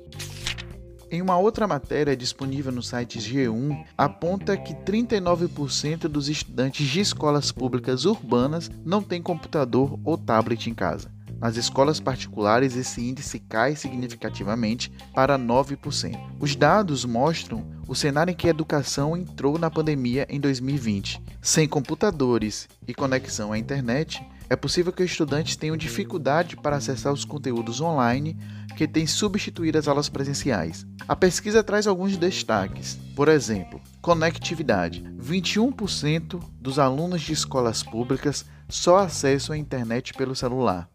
Em 1.13 1.21
uma 1.21 1.37
outra 1.37 1.67
matéria 1.67 2.17
disponível 2.17 2.71
no 2.71 2.85
site 2.85 3.19
G1, 3.19 3.85
aponta 3.99 4.57
que 4.57 4.73
39% 4.73 6.03
dos 6.03 6.29
estudantes 6.29 6.87
de 6.87 7.01
escolas 7.01 7.51
públicas 7.51 8.05
urbanas 8.05 8.71
não 8.85 9.03
têm 9.03 9.21
computador 9.21 9.99
ou 10.05 10.17
tablet 10.17 10.71
em 10.71 10.75
casa. 10.75 11.11
Nas 11.41 11.57
escolas 11.57 11.99
particulares, 11.99 12.77
esse 12.77 13.01
índice 13.01 13.41
cai 13.41 13.75
significativamente 13.75 14.93
para 15.13 15.37
9%. 15.37 16.17
Os 16.39 16.55
dados 16.55 17.05
mostram 17.05 17.67
o 17.89 17.95
cenário 17.95 18.31
em 18.31 18.37
que 18.37 18.47
a 18.47 18.51
educação 18.51 19.17
entrou 19.17 19.59
na 19.59 19.69
pandemia 19.69 20.29
em 20.31 20.39
2020. 20.39 21.21
Sem 21.43 21.67
computadores 21.67 22.69
e 22.87 22.95
conexão 22.95 23.53
à 23.53 23.59
internet, 23.59 24.25
é 24.51 24.57
possível 24.57 24.93
que 24.93 25.03
os 25.03 25.11
estudantes 25.11 25.55
tenham 25.55 25.77
dificuldade 25.77 26.57
para 26.57 26.77
acessar 26.77 27.13
os 27.13 27.25
conteúdos 27.25 27.81
online 27.81 28.37
que 28.77 28.87
têm 28.87 29.07
substituído 29.07 29.79
as 29.79 29.89
aulas 29.89 30.09
presenciais. 30.09 30.87
A 31.07 31.17
pesquisa 31.17 31.63
traz 31.63 31.87
alguns 31.87 32.17
destaques. 32.17 32.99
Por 33.15 33.29
exemplo, 33.29 33.81
conectividade. 34.01 35.03
21% 35.19 36.43
dos 36.61 36.79
alunos 36.79 37.21
de 37.23 37.33
escolas 37.33 37.83
públicas 37.83 38.45
só 38.69 38.99
acessam 38.99 39.55
a 39.55 39.59
internet 39.59 40.15
pelo 40.15 40.35
celular. 40.35 40.89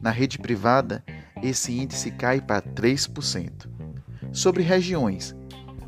Na 0.00 0.10
rede 0.10 0.38
privada, 0.38 1.04
esse 1.42 1.72
índice 1.72 2.10
cai 2.10 2.40
para 2.40 2.62
3%. 2.62 3.68
Sobre 4.32 4.62
regiões, 4.62 5.34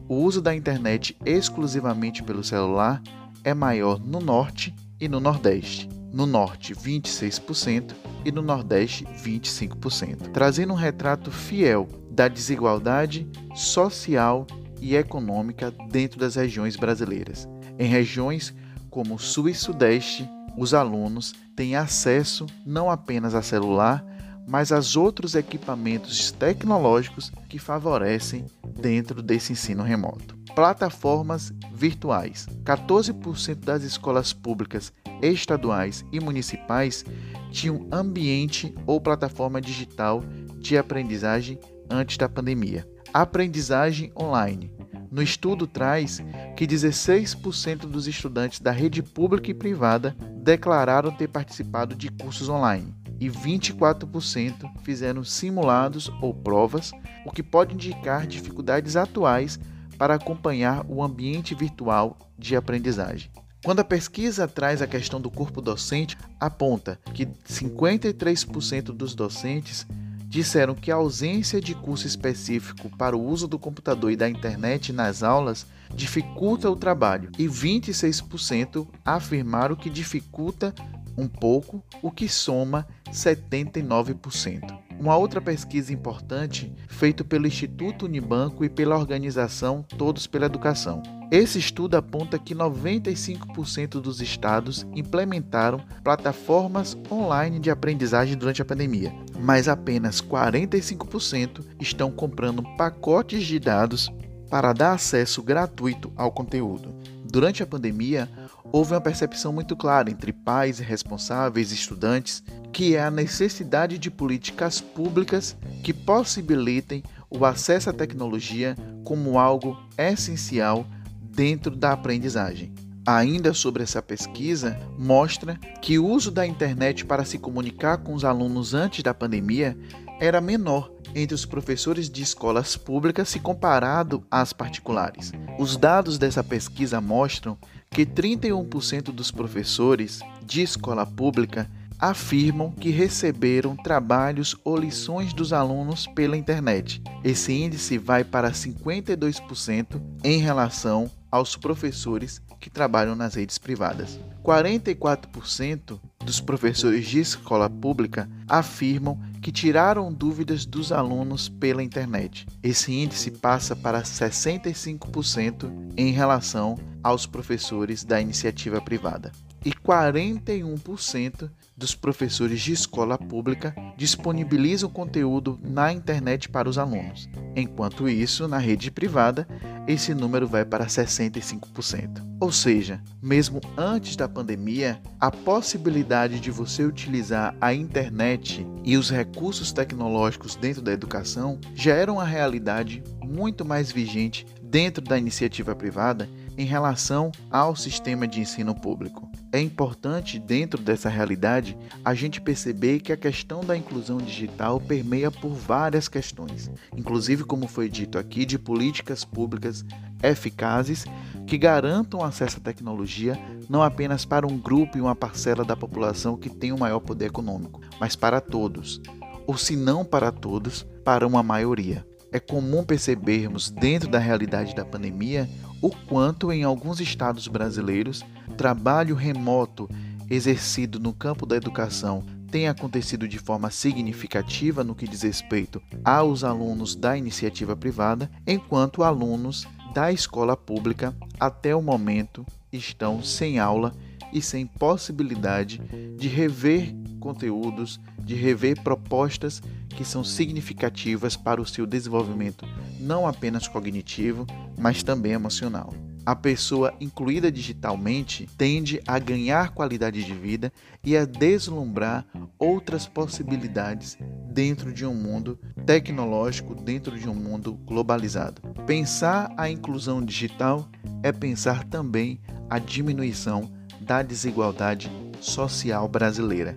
o 0.08 0.16
uso 0.16 0.40
da 0.40 0.54
internet 0.54 1.16
exclusivamente 1.24 2.22
pelo 2.22 2.44
celular 2.44 3.02
é 3.42 3.54
maior 3.54 3.98
no 3.98 4.20
Norte 4.20 4.74
e 5.00 5.08
no 5.08 5.20
Nordeste. 5.20 5.88
No 6.14 6.26
Norte, 6.26 6.72
26% 6.72 7.92
e 8.24 8.30
no 8.30 8.40
Nordeste, 8.40 9.04
25%, 9.04 10.30
trazendo 10.32 10.72
um 10.72 10.76
retrato 10.76 11.32
fiel 11.32 11.88
da 12.08 12.28
desigualdade 12.28 13.28
social 13.52 14.46
e 14.80 14.94
econômica 14.94 15.72
dentro 15.90 16.20
das 16.20 16.36
regiões 16.36 16.76
brasileiras. 16.76 17.48
Em 17.80 17.88
regiões 17.88 18.54
como 18.88 19.18
Sul 19.18 19.48
e 19.48 19.54
Sudeste, 19.54 20.30
os 20.56 20.72
alunos 20.72 21.34
têm 21.56 21.74
acesso 21.74 22.46
não 22.64 22.88
apenas 22.88 23.34
a 23.34 23.42
celular, 23.42 24.06
mas 24.46 24.70
a 24.70 24.78
outros 24.96 25.34
equipamentos 25.34 26.30
tecnológicos 26.30 27.32
que 27.48 27.58
favorecem 27.58 28.46
dentro 28.78 29.20
desse 29.20 29.52
ensino 29.52 29.82
remoto. 29.82 30.36
Plataformas 30.54 31.52
virtuais. 31.72 32.46
14% 32.62 33.56
das 33.56 33.82
escolas 33.82 34.32
públicas 34.32 34.92
estaduais 35.24 36.04
e 36.12 36.20
municipais 36.20 37.04
tinham 37.50 37.86
ambiente 37.90 38.74
ou 38.86 39.00
plataforma 39.00 39.60
digital 39.60 40.22
de 40.58 40.76
aprendizagem 40.76 41.58
antes 41.90 42.16
da 42.16 42.28
pandemia. 42.28 42.86
Aprendizagem 43.12 44.12
online. 44.18 44.72
No 45.10 45.22
estudo 45.22 45.66
traz 45.66 46.20
que 46.56 46.66
16% 46.66 47.86
dos 47.86 48.08
estudantes 48.08 48.58
da 48.60 48.72
rede 48.72 49.02
pública 49.02 49.50
e 49.50 49.54
privada 49.54 50.16
declararam 50.42 51.12
ter 51.12 51.28
participado 51.28 51.94
de 51.94 52.10
cursos 52.10 52.48
online 52.48 52.92
e 53.20 53.30
24% 53.30 54.68
fizeram 54.82 55.22
simulados 55.22 56.10
ou 56.20 56.34
provas, 56.34 56.90
o 57.24 57.30
que 57.30 57.42
pode 57.42 57.74
indicar 57.74 58.26
dificuldades 58.26 58.96
atuais 58.96 59.58
para 59.96 60.14
acompanhar 60.14 60.84
o 60.88 61.02
ambiente 61.02 61.54
virtual 61.54 62.18
de 62.36 62.56
aprendizagem. 62.56 63.30
Quando 63.64 63.80
a 63.80 63.84
pesquisa 63.84 64.46
traz 64.46 64.82
a 64.82 64.86
questão 64.86 65.18
do 65.18 65.30
corpo 65.30 65.62
docente, 65.62 66.18
aponta 66.38 67.00
que 67.14 67.24
53% 67.24 68.92
dos 68.92 69.14
docentes 69.14 69.86
disseram 70.28 70.74
que 70.74 70.90
a 70.90 70.96
ausência 70.96 71.62
de 71.62 71.74
curso 71.74 72.06
específico 72.06 72.94
para 72.98 73.16
o 73.16 73.26
uso 73.26 73.48
do 73.48 73.58
computador 73.58 74.12
e 74.12 74.16
da 74.16 74.28
internet 74.28 74.92
nas 74.92 75.22
aulas 75.22 75.66
dificulta 75.94 76.70
o 76.70 76.76
trabalho, 76.76 77.30
e 77.38 77.46
26% 77.46 78.86
afirmaram 79.02 79.74
que 79.74 79.88
dificulta 79.88 80.74
um 81.16 81.26
pouco, 81.26 81.82
o 82.02 82.10
que 82.10 82.28
soma 82.28 82.86
79%. 83.10 84.78
Uma 85.00 85.16
outra 85.16 85.40
pesquisa 85.40 85.90
importante, 85.90 86.70
feita 86.86 87.24
pelo 87.24 87.46
Instituto 87.46 88.04
Unibanco 88.04 88.62
e 88.62 88.68
pela 88.68 88.98
organização 88.98 89.82
Todos 89.96 90.26
pela 90.26 90.46
Educação. 90.46 91.02
Esse 91.34 91.58
estudo 91.58 91.96
aponta 91.96 92.38
que 92.38 92.54
95% 92.54 94.00
dos 94.00 94.20
estados 94.20 94.86
implementaram 94.94 95.80
plataformas 96.04 96.96
online 97.10 97.58
de 97.58 97.72
aprendizagem 97.72 98.36
durante 98.36 98.62
a 98.62 98.64
pandemia, 98.64 99.12
mas 99.40 99.66
apenas 99.66 100.22
45% 100.22 101.64
estão 101.80 102.08
comprando 102.08 102.62
pacotes 102.76 103.44
de 103.44 103.58
dados 103.58 104.12
para 104.48 104.72
dar 104.72 104.92
acesso 104.92 105.42
gratuito 105.42 106.12
ao 106.14 106.30
conteúdo. 106.30 106.94
Durante 107.24 107.64
a 107.64 107.66
pandemia, 107.66 108.30
houve 108.70 108.94
uma 108.94 109.00
percepção 109.00 109.52
muito 109.52 109.74
clara 109.74 110.08
entre 110.08 110.32
pais 110.32 110.78
responsáveis 110.78 111.72
e 111.72 111.74
estudantes 111.74 112.44
que 112.72 112.94
é 112.94 113.02
a 113.02 113.10
necessidade 113.10 113.98
de 113.98 114.08
políticas 114.08 114.80
públicas 114.80 115.56
que 115.82 115.92
possibilitem 115.92 117.02
o 117.28 117.44
acesso 117.44 117.90
à 117.90 117.92
tecnologia 117.92 118.76
como 119.02 119.36
algo 119.36 119.76
essencial 119.98 120.86
dentro 121.34 121.74
da 121.74 121.92
aprendizagem. 121.92 122.72
Ainda 123.06 123.52
sobre 123.52 123.82
essa 123.82 124.00
pesquisa, 124.00 124.78
mostra 124.98 125.58
que 125.82 125.98
o 125.98 126.06
uso 126.06 126.30
da 126.30 126.46
internet 126.46 127.04
para 127.04 127.24
se 127.24 127.38
comunicar 127.38 127.98
com 127.98 128.14
os 128.14 128.24
alunos 128.24 128.72
antes 128.72 129.02
da 129.02 129.12
pandemia 129.12 129.76
era 130.18 130.40
menor 130.40 130.90
entre 131.14 131.34
os 131.34 131.44
professores 131.44 132.08
de 132.08 132.22
escolas 132.22 132.76
públicas 132.76 133.28
se 133.28 133.38
comparado 133.38 134.24
às 134.30 134.52
particulares. 134.52 135.32
Os 135.58 135.76
dados 135.76 136.18
dessa 136.18 136.42
pesquisa 136.42 137.00
mostram 137.00 137.58
que 137.90 138.06
31% 138.06 139.12
dos 139.12 139.30
professores 139.30 140.20
de 140.44 140.62
escola 140.62 141.06
pública 141.06 141.70
afirmam 141.98 142.70
que 142.72 142.90
receberam 142.90 143.76
trabalhos 143.76 144.56
ou 144.64 144.76
lições 144.76 145.32
dos 145.32 145.52
alunos 145.52 146.06
pela 146.08 146.36
internet. 146.36 147.02
Esse 147.22 147.52
índice 147.52 147.98
vai 147.98 148.24
para 148.24 148.50
52% 148.50 150.00
em 150.24 150.38
relação 150.38 151.10
aos 151.34 151.56
professores 151.56 152.40
que 152.60 152.70
trabalham 152.70 153.16
nas 153.16 153.34
redes 153.34 153.58
privadas. 153.58 154.20
44% 154.44 155.98
dos 156.24 156.40
professores 156.40 157.08
de 157.08 157.18
escola 157.18 157.68
pública 157.68 158.30
afirmam 158.48 159.18
que 159.42 159.50
tiraram 159.50 160.12
dúvidas 160.12 160.64
dos 160.64 160.92
alunos 160.92 161.48
pela 161.48 161.82
internet. 161.82 162.46
Esse 162.62 162.92
índice 162.92 163.32
passa 163.32 163.74
para 163.74 164.02
65% 164.02 165.72
em 165.96 166.12
relação 166.12 166.78
aos 167.02 167.26
professores 167.26 168.04
da 168.04 168.20
iniciativa 168.20 168.80
privada. 168.80 169.32
E 169.64 169.72
41% 169.72 171.50
dos 171.74 171.94
professores 171.94 172.60
de 172.60 172.72
escola 172.72 173.16
pública 173.16 173.74
disponibilizam 173.96 174.90
conteúdo 174.90 175.58
na 175.62 175.90
internet 175.90 176.50
para 176.50 176.68
os 176.68 176.76
alunos. 176.76 177.28
Enquanto 177.56 178.06
isso, 178.06 178.46
na 178.46 178.58
rede 178.58 178.90
privada, 178.90 179.48
esse 179.88 180.12
número 180.12 180.46
vai 180.46 180.66
para 180.66 180.84
65%. 180.86 182.22
Ou 182.38 182.52
seja, 182.52 183.02
mesmo 183.22 183.58
antes 183.74 184.16
da 184.16 184.28
pandemia, 184.28 185.00
a 185.18 185.30
possibilidade 185.30 186.40
de 186.40 186.50
você 186.50 186.84
utilizar 186.84 187.56
a 187.58 187.72
internet 187.72 188.66
e 188.84 188.98
os 188.98 189.08
recursos 189.08 189.72
tecnológicos 189.72 190.56
dentro 190.56 190.82
da 190.82 190.92
educação 190.92 191.58
já 191.74 191.94
era 191.94 192.12
uma 192.12 192.24
realidade 192.24 193.02
muito 193.22 193.64
mais 193.64 193.90
vigente 193.90 194.46
dentro 194.62 195.02
da 195.02 195.16
iniciativa 195.16 195.74
privada 195.74 196.28
em 196.58 196.66
relação 196.66 197.32
ao 197.50 197.74
sistema 197.74 198.28
de 198.28 198.40
ensino 198.40 198.74
público. 198.74 199.33
É 199.54 199.60
importante, 199.60 200.36
dentro 200.36 200.82
dessa 200.82 201.08
realidade, 201.08 201.78
a 202.04 202.12
gente 202.12 202.40
perceber 202.40 202.98
que 202.98 203.12
a 203.12 203.16
questão 203.16 203.60
da 203.60 203.76
inclusão 203.76 204.18
digital 204.18 204.80
permeia 204.80 205.30
por 205.30 205.50
várias 205.50 206.08
questões, 206.08 206.68
inclusive, 206.96 207.44
como 207.44 207.68
foi 207.68 207.88
dito 207.88 208.18
aqui, 208.18 208.44
de 208.44 208.58
políticas 208.58 209.24
públicas 209.24 209.84
eficazes 210.20 211.04
que 211.46 211.56
garantam 211.56 212.24
acesso 212.24 212.56
à 212.56 212.60
tecnologia 212.60 213.38
não 213.68 213.80
apenas 213.80 214.24
para 214.24 214.44
um 214.44 214.58
grupo 214.58 214.98
e 214.98 215.00
uma 215.00 215.14
parcela 215.14 215.64
da 215.64 215.76
população 215.76 216.36
que 216.36 216.50
tem 216.50 216.72
o 216.72 216.78
maior 216.78 216.98
poder 216.98 217.26
econômico, 217.26 217.80
mas 218.00 218.16
para 218.16 218.40
todos, 218.40 219.00
ou 219.46 219.56
se 219.56 219.76
não 219.76 220.04
para 220.04 220.32
todos, 220.32 220.84
para 221.04 221.28
uma 221.28 221.44
maioria. 221.44 222.04
É 222.32 222.40
comum 222.40 222.82
percebermos, 222.82 223.70
dentro 223.70 224.08
da 224.10 224.18
realidade 224.18 224.74
da 224.74 224.84
pandemia, 224.84 225.48
o 225.84 225.90
quanto 225.90 226.50
em 226.50 226.62
alguns 226.62 226.98
estados 226.98 227.46
brasileiros 227.46 228.24
trabalho 228.56 229.14
remoto 229.14 229.86
exercido 230.30 230.98
no 230.98 231.12
campo 231.12 231.44
da 231.44 231.56
educação 231.56 232.24
tem 232.50 232.68
acontecido 232.68 233.28
de 233.28 233.38
forma 233.38 233.70
significativa 233.70 234.82
no 234.82 234.94
que 234.94 235.06
diz 235.06 235.20
respeito 235.20 235.82
aos 236.02 236.42
alunos 236.42 236.96
da 236.96 237.18
iniciativa 237.18 237.76
privada, 237.76 238.30
enquanto 238.46 239.02
alunos 239.02 239.66
da 239.92 240.10
escola 240.10 240.56
pública 240.56 241.14
até 241.38 241.76
o 241.76 241.82
momento 241.82 242.46
estão 242.72 243.22
sem 243.22 243.58
aula 243.58 243.92
e 244.32 244.40
sem 244.40 244.66
possibilidade 244.66 245.82
de 246.16 246.28
rever 246.28 246.94
conteúdos, 247.24 247.98
de 248.18 248.34
rever 248.34 248.82
propostas 248.82 249.62
que 249.88 250.04
são 250.04 250.22
significativas 250.22 251.36
para 251.36 251.60
o 251.60 251.66
seu 251.66 251.86
desenvolvimento 251.86 252.66
não 253.00 253.26
apenas 253.26 253.66
cognitivo, 253.66 254.46
mas 254.76 255.02
também 255.02 255.32
emocional. 255.32 255.94
A 256.26 256.34
pessoa 256.34 256.94
incluída 257.00 257.52
digitalmente 257.52 258.48
tende 258.56 259.00
a 259.06 259.18
ganhar 259.18 259.70
qualidade 259.70 260.24
de 260.24 260.32
vida 260.32 260.72
e 261.02 261.16
a 261.16 261.26
deslumbrar 261.26 262.24
outras 262.58 263.06
possibilidades 263.06 264.16
dentro 264.50 264.92
de 264.92 265.04
um 265.04 265.14
mundo 265.14 265.58
tecnológico, 265.84 266.74
dentro 266.74 267.18
de 267.18 267.28
um 267.28 267.34
mundo 267.34 267.74
globalizado. 267.84 268.62
Pensar 268.86 269.52
a 269.56 269.68
inclusão 269.68 270.24
digital 270.24 270.88
é 271.22 271.30
pensar 271.30 271.84
também 271.84 272.40
a 272.70 272.78
diminuição 272.78 273.70
da 274.00 274.22
desigualdade 274.22 275.10
social 275.40 276.08
brasileira. 276.08 276.74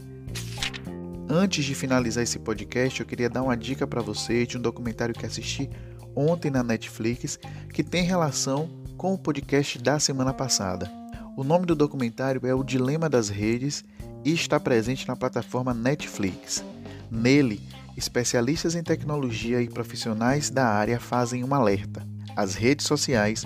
Antes 1.29 1.65
de 1.65 1.75
finalizar 1.75 2.24
esse 2.24 2.39
podcast, 2.39 3.01
eu 3.01 3.05
queria 3.05 3.29
dar 3.29 3.43
uma 3.43 3.57
dica 3.57 3.86
para 3.86 4.01
você 4.01 4.46
de 4.46 4.57
um 4.57 4.62
documentário 4.62 5.13
que 5.13 5.25
assisti 5.25 5.69
ontem 6.15 6.50
na 6.50 6.63
Netflix 6.63 7.38
que 7.74 7.84
tem 7.84 8.03
relação 8.03 8.69
com 8.96 9.13
o 9.13 9.17
podcast 9.17 9.77
da 9.77 10.00
semana 10.00 10.34
passada. 10.34 10.89
O 11.36 11.43
nome 11.43 11.65
do 11.65 11.75
documentário 11.75 12.48
é 12.48 12.55
O 12.55 12.63
Dilema 12.63 13.10
das 13.10 13.27
Redes 13.27 13.84
e 14.24 14.31
está 14.31 14.57
presente 14.57 15.05
na 15.05 15.17
plataforma 15.17 15.74
Netflix. 15.74 16.63
Nele, 17.12 17.62
especialistas 17.98 18.74
em 18.74 18.81
tecnologia 18.81 19.62
e 19.62 19.67
profissionais 19.67 20.50
da 20.50 20.65
área 20.65 20.98
fazem 20.98 21.43
um 21.43 21.53
alerta. 21.53 22.07
As 22.38 22.55
redes 22.55 22.86
sociais 22.86 23.46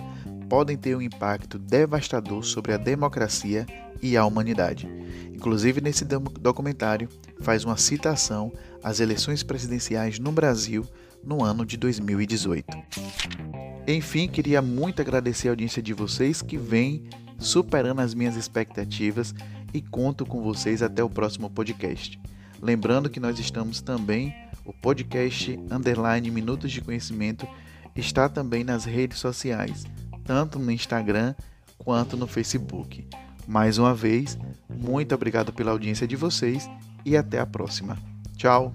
podem 0.52 0.76
ter 0.76 0.98
um 0.98 1.02
impacto 1.02 1.58
devastador 1.58 2.44
sobre 2.44 2.74
a 2.74 2.78
democracia 2.78 3.66
e 4.02 4.18
a 4.18 4.26
humanidade. 4.26 4.86
Inclusive, 5.34 5.80
nesse 5.80 6.04
documentário, 6.04 7.08
faz 7.40 7.64
uma 7.64 7.78
citação 7.78 8.52
às 8.84 9.00
eleições 9.00 9.44
presidenciais 9.44 10.20
no 10.20 10.30
Brasil 10.30 10.86
no 11.24 11.42
ano 11.42 11.66
de 11.66 11.78
2018. 11.78 12.66
Enfim, 13.88 14.28
queria 14.28 14.62
muito 14.62 15.02
agradecer 15.02 15.48
a 15.48 15.52
audiência 15.52 15.82
de 15.82 15.94
vocês 15.94 16.42
que 16.42 16.58
vem 16.58 17.08
superando 17.40 18.02
as 18.02 18.14
minhas 18.14 18.36
expectativas 18.36 19.34
e 19.74 19.82
conto 19.82 20.26
com 20.26 20.42
vocês 20.42 20.84
até 20.84 21.02
o 21.02 21.10
próximo 21.10 21.50
podcast. 21.50 22.20
Lembrando 22.62 23.10
que 23.10 23.22
nós 23.22 23.40
estamos 23.40 23.80
também, 23.80 24.36
o 24.66 24.74
podcast 24.74 25.58
Underline 25.72 26.30
Minutos 26.30 26.74
de 26.74 26.82
Conhecimento 26.82 27.48
está 27.96 28.28
também 28.28 28.66
nas 28.66 28.84
redes 28.84 29.18
sociais, 29.18 29.86
tanto 30.32 30.58
no 30.58 30.72
Instagram 30.72 31.36
quanto 31.78 32.16
no 32.16 32.26
Facebook. 32.26 33.06
Mais 33.46 33.78
uma 33.78 33.94
vez, 33.94 34.38
muito 34.70 35.14
obrigado 35.14 35.52
pela 35.52 35.72
audiência 35.72 36.08
de 36.08 36.16
vocês 36.16 36.70
e 37.06 37.18
até 37.18 37.38
a 37.38 37.46
próxima. 37.46 37.98
Tchau! 38.38 38.74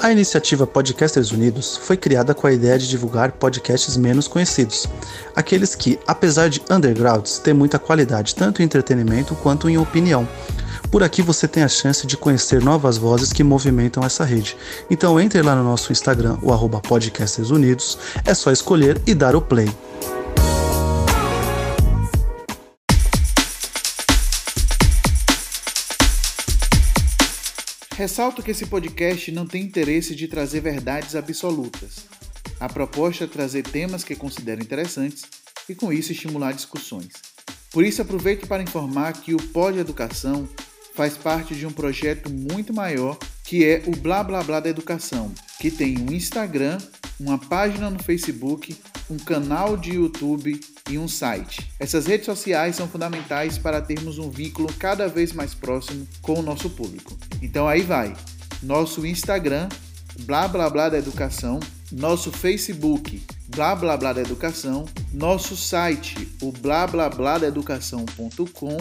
A 0.00 0.10
iniciativa 0.10 0.66
Podcasters 0.66 1.30
Unidos 1.30 1.76
foi 1.76 1.96
criada 1.96 2.34
com 2.34 2.48
a 2.48 2.52
ideia 2.52 2.76
de 2.76 2.88
divulgar 2.88 3.30
podcasts 3.30 3.96
menos 3.96 4.26
conhecidos, 4.26 4.88
aqueles 5.36 5.76
que, 5.76 6.00
apesar 6.04 6.48
de 6.48 6.60
undergrounds, 6.68 7.38
têm 7.38 7.54
muita 7.54 7.78
qualidade 7.78 8.34
tanto 8.34 8.60
em 8.60 8.64
entretenimento 8.64 9.36
quanto 9.36 9.68
em 9.68 9.78
opinião. 9.78 10.26
Por 10.90 11.02
aqui 11.02 11.20
você 11.20 11.46
tem 11.46 11.62
a 11.62 11.68
chance 11.68 12.06
de 12.06 12.16
conhecer 12.16 12.62
novas 12.62 12.96
vozes 12.96 13.30
que 13.30 13.44
movimentam 13.44 14.02
essa 14.02 14.24
rede. 14.24 14.56
Então 14.90 15.20
entre 15.20 15.42
lá 15.42 15.54
no 15.54 15.62
nosso 15.62 15.92
Instagram, 15.92 16.38
o 16.42 16.50
arroba 16.50 16.80
Podcasters 16.80 17.50
Unidos, 17.50 17.98
é 18.24 18.32
só 18.32 18.50
escolher 18.50 18.98
e 19.06 19.14
dar 19.14 19.36
o 19.36 19.42
play. 19.42 19.68
Ressalto 27.94 28.42
que 28.42 28.52
esse 28.52 28.64
podcast 28.64 29.30
não 29.30 29.46
tem 29.46 29.62
interesse 29.62 30.14
de 30.14 30.26
trazer 30.26 30.60
verdades 30.60 31.14
absolutas. 31.14 32.06
A 32.58 32.68
proposta 32.68 33.24
é 33.24 33.26
trazer 33.26 33.62
temas 33.62 34.04
que 34.04 34.16
considero 34.16 34.62
interessantes 34.62 35.24
e, 35.68 35.74
com 35.74 35.92
isso, 35.92 36.12
estimular 36.12 36.52
discussões. 36.52 37.08
Por 37.70 37.84
isso, 37.84 38.00
aproveito 38.00 38.46
para 38.46 38.62
informar 38.62 39.12
que 39.12 39.34
o 39.34 39.36
Pod 39.36 39.78
Educação 39.78 40.48
faz 40.98 41.16
parte 41.16 41.54
de 41.54 41.64
um 41.64 41.70
projeto 41.70 42.28
muito 42.28 42.74
maior 42.74 43.16
que 43.44 43.64
é 43.64 43.84
o 43.86 43.92
Blá 43.92 44.24
Blá 44.24 44.42
Blá 44.42 44.58
da 44.58 44.68
Educação, 44.68 45.32
que 45.60 45.70
tem 45.70 45.96
um 45.96 46.12
Instagram, 46.12 46.76
uma 47.20 47.38
página 47.38 47.88
no 47.88 48.02
Facebook, 48.02 48.76
um 49.08 49.16
canal 49.16 49.76
de 49.76 49.92
YouTube 49.92 50.60
e 50.90 50.98
um 50.98 51.06
site. 51.06 51.70
Essas 51.78 52.04
redes 52.04 52.26
sociais 52.26 52.74
são 52.74 52.88
fundamentais 52.88 53.56
para 53.58 53.80
termos 53.80 54.18
um 54.18 54.28
vínculo 54.28 54.68
cada 54.76 55.06
vez 55.06 55.32
mais 55.32 55.54
próximo 55.54 56.04
com 56.20 56.40
o 56.40 56.42
nosso 56.42 56.68
público. 56.68 57.16
Então 57.40 57.68
aí 57.68 57.82
vai. 57.82 58.12
Nosso 58.60 59.06
Instagram, 59.06 59.68
blá 60.22 60.48
blá 60.48 60.68
blá 60.68 60.88
da 60.88 60.98
educação, 60.98 61.60
nosso 61.92 62.32
Facebook, 62.32 63.22
blá 63.54 63.76
blá 63.76 63.96
blá 63.96 64.12
da 64.12 64.20
educação, 64.20 64.84
nosso 65.14 65.56
site, 65.56 66.28
o 66.42 66.50
blá 66.50 66.88
blá 66.88 67.08
blá 67.08 67.38
da 67.38 67.46
educação.com 67.46 68.76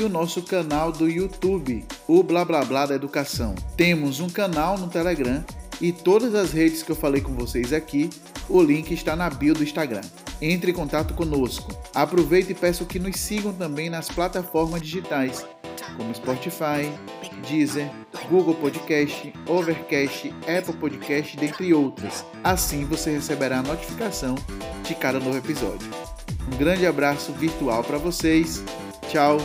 e 0.00 0.04
o 0.04 0.08
nosso 0.08 0.42
canal 0.42 0.90
do 0.90 1.08
YouTube, 1.08 1.84
o 2.08 2.22
blá 2.22 2.44
blá 2.44 2.64
blá 2.64 2.86
da 2.86 2.94
educação. 2.94 3.54
Temos 3.76 4.18
um 4.18 4.30
canal 4.30 4.78
no 4.78 4.88
Telegram 4.88 5.44
e 5.80 5.92
todas 5.92 6.34
as 6.34 6.52
redes 6.52 6.82
que 6.82 6.90
eu 6.90 6.96
falei 6.96 7.20
com 7.20 7.34
vocês 7.34 7.72
aqui, 7.72 8.08
o 8.48 8.62
link 8.62 8.92
está 8.92 9.14
na 9.14 9.28
bio 9.28 9.52
do 9.52 9.62
Instagram. 9.62 10.00
Entre 10.40 10.70
em 10.70 10.74
contato 10.74 11.12
conosco. 11.12 11.76
Aproveite 11.94 12.52
e 12.52 12.54
peço 12.54 12.86
que 12.86 12.98
nos 12.98 13.16
sigam 13.16 13.52
também 13.52 13.90
nas 13.90 14.08
plataformas 14.08 14.80
digitais, 14.80 15.46
como 15.98 16.14
Spotify, 16.14 16.90
Deezer, 17.46 17.90
Google 18.30 18.54
Podcast, 18.54 19.32
Overcast, 19.46 20.34
Apple 20.58 20.76
Podcast, 20.76 21.36
dentre 21.36 21.74
outras. 21.74 22.24
Assim 22.42 22.86
você 22.86 23.10
receberá 23.10 23.58
a 23.58 23.62
notificação 23.62 24.34
de 24.82 24.94
cada 24.94 25.20
novo 25.20 25.36
episódio. 25.36 25.90
Um 26.50 26.56
grande 26.56 26.86
abraço 26.86 27.32
virtual 27.32 27.84
para 27.84 27.98
vocês. 27.98 28.64
Tchau. 29.10 29.40